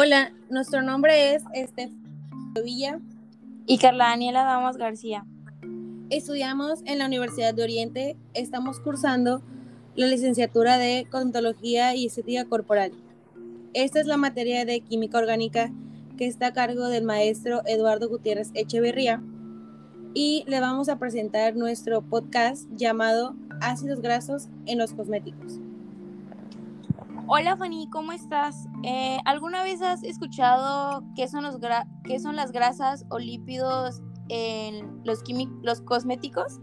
Hola, 0.00 0.32
nuestro 0.48 0.80
nombre 0.80 1.34
es 1.34 1.42
Estef 1.54 1.90
Villa 2.62 3.00
y 3.66 3.78
Carla 3.78 4.10
Daniela 4.10 4.44
Damas 4.44 4.76
García. 4.76 5.26
Estudiamos 6.08 6.82
en 6.84 6.98
la 6.98 7.06
Universidad 7.06 7.52
de 7.52 7.64
Oriente, 7.64 8.16
estamos 8.32 8.78
cursando 8.78 9.42
la 9.96 10.06
licenciatura 10.06 10.78
de 10.78 11.08
Cosmetología 11.10 11.96
y 11.96 12.06
Estética 12.06 12.44
Corporal. 12.44 12.92
Esta 13.74 13.98
es 13.98 14.06
la 14.06 14.16
materia 14.16 14.64
de 14.64 14.82
Química 14.82 15.18
Orgánica 15.18 15.72
que 16.16 16.28
está 16.28 16.46
a 16.46 16.52
cargo 16.52 16.86
del 16.86 17.02
maestro 17.02 17.62
Eduardo 17.66 18.08
Gutiérrez 18.08 18.52
Echeverría 18.54 19.20
y 20.14 20.44
le 20.46 20.60
vamos 20.60 20.88
a 20.88 21.00
presentar 21.00 21.56
nuestro 21.56 22.02
podcast 22.02 22.68
llamado 22.70 23.34
Ácidos 23.60 24.00
Grasos 24.00 24.46
en 24.66 24.78
los 24.78 24.92
Cosméticos. 24.92 25.58
Hola 27.30 27.58
Fanny, 27.58 27.90
¿cómo 27.90 28.12
estás? 28.12 28.68
Eh, 28.84 29.18
¿Alguna 29.26 29.62
vez 29.62 29.82
has 29.82 30.02
escuchado 30.02 31.04
qué 31.14 31.28
son, 31.28 31.42
los 31.42 31.58
qué 32.02 32.18
son 32.20 32.36
las 32.36 32.52
grasas 32.52 33.04
o 33.10 33.18
lípidos 33.18 34.00
en 34.30 35.04
los, 35.04 35.22
los 35.62 35.82
cosméticos? 35.82 36.58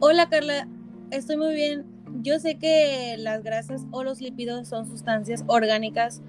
Hola 0.00 0.28
Carla, 0.28 0.68
estoy 1.10 1.38
muy 1.38 1.54
bien. 1.54 1.86
Yo 2.20 2.38
sé 2.40 2.58
que 2.58 3.16
las 3.18 3.42
grasas 3.42 3.86
o 3.90 4.04
los 4.04 4.20
lípidos 4.20 4.68
son 4.68 4.86
sustancias 4.86 5.44
orgánicas 5.46 6.20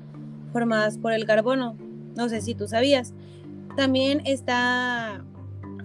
formadas 0.53 0.97
por 0.97 1.11
el 1.11 1.25
carbono. 1.25 1.75
No 2.15 2.29
sé 2.29 2.39
si 2.39 2.55
tú 2.55 2.69
sabías. 2.69 3.13
También 3.75 4.21
está 4.23 5.25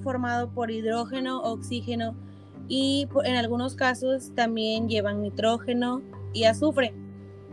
formado 0.05 0.51
por 0.51 0.71
hidrógeno, 0.71 1.41
oxígeno 1.41 2.15
y 2.69 3.09
en 3.25 3.35
algunos 3.35 3.75
casos 3.75 4.33
también 4.37 4.89
llevan 4.89 5.21
nitrógeno 5.21 6.01
y 6.37 6.45
azufre. 6.45 6.95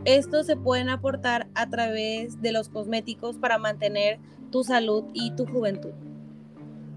Estos 0.05 0.45
se 0.45 0.57
pueden 0.57 0.89
aportar 0.89 1.47
a 1.55 1.69
través 1.69 2.41
de 2.41 2.51
los 2.51 2.67
cosméticos 2.67 3.37
para 3.37 3.57
mantener 3.57 4.19
tu 4.51 4.63
salud 4.63 5.05
y 5.13 5.31
tu 5.31 5.45
juventud. 5.45 5.91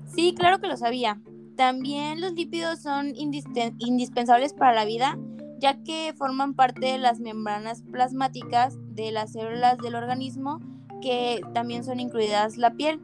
Sí, 0.07 0.35
claro 0.37 0.61
que 0.61 0.67
lo 0.67 0.77
sabía. 0.77 1.21
También 1.57 2.21
los 2.21 2.33
lípidos 2.33 2.81
son 2.81 3.15
indispensables 3.15 4.53
para 4.53 4.75
la 4.75 4.85
vida, 4.85 5.17
ya 5.61 5.83
que 5.85 6.13
forman 6.19 6.55
parte 6.55 6.87
de 6.87 6.99
las 6.99 7.21
membranas 7.21 7.83
plasmáticas 7.93 8.77
de 8.95 9.13
las 9.13 9.33
células 9.33 9.79
del 9.79 9.95
organismo, 9.95 10.61
que 11.01 11.41
también 11.55 11.85
son 11.85 12.01
incluidas 12.01 12.59
la 12.59 12.75
piel. 12.75 13.01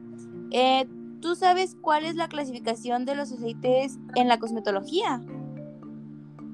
Eh, 0.50 0.86
¿Tú 1.20 1.36
sabes 1.36 1.77
cuál 1.80 2.05
es 2.05 2.17
la 2.17 2.28
clasificación 2.28 3.05
de 3.05 3.14
los 3.14 3.30
aceites 3.33 3.98
en 4.17 4.27
la 4.27 4.39
cosmetología? 4.39 5.22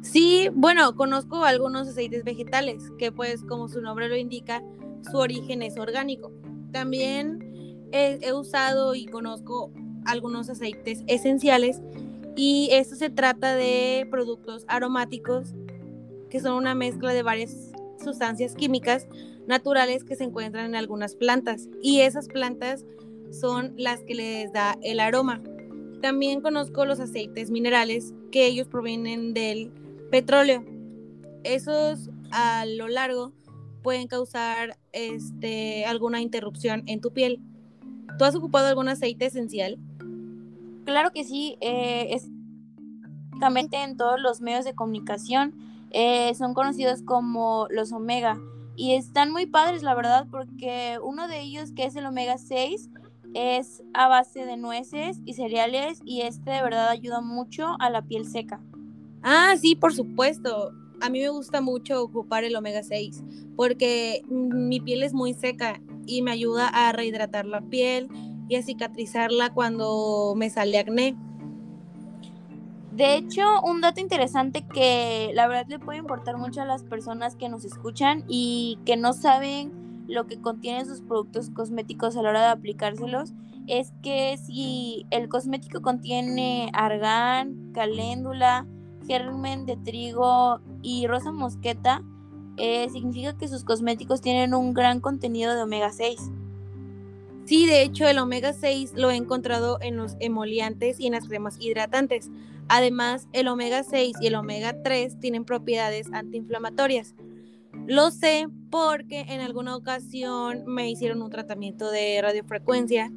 Sí, 0.03 0.49
bueno, 0.55 0.95
conozco 0.95 1.45
algunos 1.45 1.89
aceites 1.89 2.25
vegetales, 2.25 2.83
que 2.99 3.11
pues 3.11 3.43
como 3.43 3.69
su 3.69 3.81
nombre 3.81 4.09
lo 4.09 4.17
indica, 4.17 4.63
su 5.11 5.19
origen 5.19 5.63
es 5.63 5.77
orgánico. 5.77 6.33
También 6.73 7.89
he, 7.93 8.33
usado 8.33 8.95
y 8.95 9.07
conozco 9.07 9.73
algunos 10.05 10.49
aceites 10.49 11.03
esenciales 11.07 11.81
y 12.37 12.69
esto 12.73 12.95
se 12.95 13.11
trata 13.11 13.57
de 13.57 14.07
productos 14.11 14.65
aromáticos 14.69 15.55
que 16.31 16.41
son 16.41 16.55
una 16.55 16.75
mezcla 16.75 17.13
de 17.13 17.23
varias 17.23 17.73
sustancias 18.03 18.55
químicas 18.55 19.07
naturales 19.47 20.05
que 20.05 20.15
se 20.15 20.25
encuentran 20.25 20.67
en 20.67 20.75
algunas 20.75 21.15
plantas 21.15 21.69
y 21.83 22.01
esas 22.01 22.29
plantas 22.29 22.85
son 23.31 23.73
las 23.77 24.03
que 24.03 24.15
les 24.15 24.53
da 24.53 24.79
el 24.83 25.01
aroma. 25.01 25.43
También 26.01 26.41
conozco 26.41 26.85
los 26.85 27.01
aceites 27.01 27.51
minerales 27.51 28.15
que 28.31 28.47
ellos 28.47 28.69
provienen 28.69 29.35
del 29.35 29.73
petróleo. 30.11 30.65
Esos 31.45 32.11
a 32.31 32.67
lo 32.67 32.89
largo 32.89 33.33
pueden 33.83 34.09
causar 34.09 34.79
este, 34.93 35.85
alguna 35.87 36.21
interrupción 36.21 36.83
en 36.87 37.01
tu 37.01 37.13
piel. 37.13 37.41
¿Tú 38.19 38.25
has 38.25 38.35
ocupado 38.35 38.67
algún 38.67 38.89
aceite 38.89 39.27
esencial? 39.27 39.79
Claro 40.85 41.11
que 41.13 41.25
sí, 41.25 41.57
eh, 41.61 42.19
en 43.41 43.97
todos 43.97 44.21
los 44.21 44.41
medios 44.41 44.65
de 44.65 44.75
comunicación 44.75 45.55
eh, 45.91 46.35
son 46.35 46.55
conocidos 46.55 47.03
como 47.03 47.67
los 47.71 47.93
omega 47.93 48.39
y 48.77 48.95
están 48.95 49.33
muy 49.33 49.47
padres 49.47 49.83
la 49.83 49.95
verdad 49.95 50.27
porque 50.31 50.99
uno 51.03 51.29
de 51.29 51.41
ellos 51.41 51.73
que 51.73 51.85
es 51.85 51.97
el 51.97 52.07
omega 52.07 52.39
6 52.39 52.91
es 53.35 53.83
a 53.95 54.09
base 54.09 54.45
de 54.45 54.57
nueces 54.57 55.21
y 55.25 55.35
cereales 55.35 56.01
y 56.05 56.23
este 56.23 56.51
de 56.51 56.63
verdad 56.63 56.89
ayuda 56.89 57.21
mucho 57.21 57.77
a 57.81 57.91
la 57.91 58.03
piel 58.03 58.27
seca. 58.27 58.61
Ah, 59.23 59.55
sí, 59.61 59.75
por 59.75 59.95
supuesto. 59.95 60.73
A 61.01 61.11
mí 61.11 61.21
me 61.21 61.29
gusta 61.29 61.61
mucho 61.61 62.03
ocupar 62.03 62.45
el 62.45 62.57
omega 62.57 62.83
6 62.83 63.23
porque 63.57 64.23
mi 64.29 64.81
piel 64.81 65.03
es 65.03 65.13
muy 65.15 65.35
seca 65.35 65.81
y 66.07 66.23
me 66.23 66.33
ayuda 66.33 66.69
a 66.69 66.93
rehidratar 66.93 67.45
la 67.47 67.61
piel 67.61 68.09
y 68.49 68.57
a 68.57 68.63
cicatrizarla 68.63 69.51
cuando 69.51 70.35
me 70.37 70.51
sale 70.51 70.79
acné. 70.79 71.17
De 72.93 73.15
hecho, 73.15 73.43
un 73.63 73.81
dato 73.81 74.01
interesante 74.01 74.65
que 74.75 75.31
la 75.35 75.47
verdad 75.47 75.67
le 75.69 75.79
puede 75.79 75.99
importar 75.99 76.37
mucho 76.37 76.63
a 76.63 76.65
las 76.65 76.83
personas 76.83 77.37
que 77.37 77.49
nos 77.49 77.65
escuchan 77.65 78.25
y 78.27 78.79
que 78.85 78.97
no 78.97 79.13
saben 79.13 80.05
lo 80.09 80.27
que 80.27 80.41
contienen 80.41 80.87
sus 80.87 81.01
productos 81.03 81.51
cosméticos 81.51 82.17
a 82.17 82.23
la 82.23 82.31
hora 82.31 82.41
de 82.41 82.49
aplicárselos 82.49 83.35
es 83.69 83.93
que 84.03 84.39
si 84.39 85.07
el 85.11 85.29
cosmético 85.29 85.83
contiene 85.83 86.71
argán, 86.73 87.71
caléndula, 87.73 88.67
germen 89.09 89.67
de 89.67 89.77
trigo 89.77 90.61
y 90.83 91.07
rosa 91.07 91.33
mosqueta, 91.33 92.03
eh, 92.59 92.89
significa 92.91 93.37
que 93.37 93.49
sus 93.49 93.65
cosméticos 93.65 94.21
tienen 94.21 94.55
un 94.55 94.75
gran 94.75 95.01
contenido 95.01 95.55
de 95.55 95.63
omega 95.63 95.91
6. 95.91 96.31
Sí, 97.47 97.67
de 97.67 97.83
hecho 97.83 98.07
el 98.07 98.19
omega 98.19 98.53
6 98.53 98.93
lo 98.95 99.11
he 99.11 99.17
encontrado 99.17 99.79
en 99.81 99.97
los 99.97 100.17
emoliantes 100.21 101.01
y 101.01 101.07
en 101.07 101.15
las 101.15 101.27
cremas 101.27 101.57
hidratantes. 101.59 102.31
Además, 102.69 103.27
el 103.33 103.49
omega 103.49 103.83
6 103.83 104.17
y 104.21 104.27
el 104.27 104.35
omega 104.35 104.83
3 104.83 105.19
tienen 105.19 105.47
propiedades 105.47 106.13
antiinflamatorias. 106.13 107.15
Lo 107.87 108.11
sé 108.11 108.49
porque 108.71 109.21
en 109.21 109.41
alguna 109.41 109.77
ocasión 109.77 110.65
me 110.67 110.91
hicieron 110.91 111.23
un 111.23 111.31
tratamiento 111.31 111.91
de 111.91 112.21
radiofrecuencia 112.21 113.11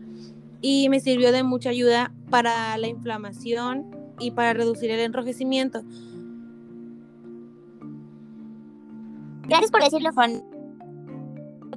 y 0.62 0.88
me 0.88 1.02
sirvió 1.02 1.34
de 1.34 1.44
mucha 1.44 1.72
ayuda 1.72 2.14
para 2.30 2.78
la 2.78 2.88
inflamación 2.88 4.01
y 4.20 4.32
para 4.32 4.54
reducir 4.54 4.92
el 4.92 5.00
enrojecimiento. 5.00 5.82
Gracias 9.48 9.72
por 9.72 9.84
decirlo, 9.84 10.14
Fan. 10.14 10.44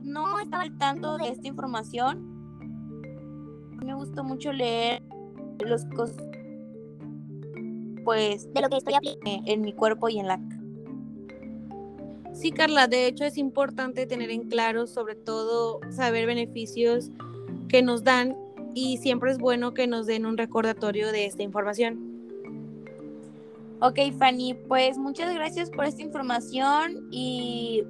No 0.03 0.39
estaba 0.39 0.63
al 0.63 0.77
tanto 0.79 1.17
de 1.19 1.29
esta 1.29 1.49
información. 1.49 2.33
Me 3.85 3.95
gustó 3.95 4.23
mucho 4.23 4.53
leer 4.53 5.03
los 5.65 5.85
cosas 5.87 6.17
pues 8.05 8.53
de 8.53 8.61
lo 8.61 8.69
que 8.69 8.77
estoy 8.77 8.95
aplicando 8.95 9.43
en 9.47 9.63
mi 9.63 9.73
cuerpo 9.73 10.11
y 10.11 10.19
en 10.19 10.29
la 10.29 10.39
Sí, 12.35 12.51
Carla, 12.51 12.89
de 12.89 13.07
hecho 13.07 13.25
es 13.25 13.39
importante 13.39 14.07
tener 14.07 14.31
en 14.31 14.49
claro, 14.49 14.89
sobre 14.89 15.15
todo, 15.15 15.81
saber 15.91 16.27
beneficios 16.27 17.11
que 17.69 17.81
nos 17.81 18.03
dan 18.03 18.37
y 18.75 18.99
siempre 18.99 19.31
es 19.31 19.39
bueno 19.39 19.73
que 19.73 19.87
nos 19.87 20.07
den 20.07 20.27
un 20.27 20.37
recordatorio 20.37 21.13
de 21.13 21.27
esta 21.27 21.45
información. 21.45 22.14
Ok, 23.85 23.99
Fanny, 24.19 24.55
pues 24.55 24.97
muchas 24.97 25.35
gracias 25.35 25.69
por 25.69 25.85
esta 25.85 26.01
información 26.01 27.07
y 27.11 27.85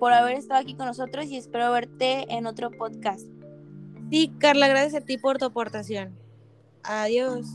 por 0.00 0.12
haber 0.12 0.34
estado 0.34 0.60
aquí 0.60 0.74
con 0.74 0.86
nosotros 0.86 1.26
y 1.26 1.36
espero 1.36 1.70
verte 1.70 2.26
en 2.34 2.46
otro 2.46 2.72
podcast. 2.72 3.28
Sí, 4.10 4.34
Carla, 4.40 4.66
gracias 4.66 5.00
a 5.00 5.06
ti 5.06 5.18
por 5.18 5.38
tu 5.38 5.44
aportación. 5.44 6.18
Adiós. 6.82 7.46